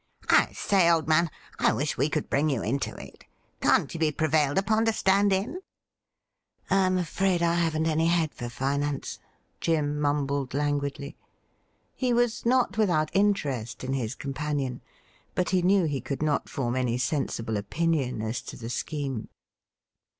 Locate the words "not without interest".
12.47-13.83